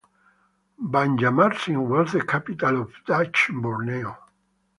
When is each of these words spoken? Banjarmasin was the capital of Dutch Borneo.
Banjarmasin 0.81 1.87
was 1.87 2.11
the 2.13 2.25
capital 2.25 2.81
of 2.81 2.91
Dutch 3.05 3.51
Borneo. 3.53 4.17